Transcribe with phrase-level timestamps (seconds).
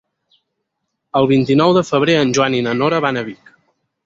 [1.19, 3.55] El vint-i-nou de febrer en Joan i na Nora van a Vic.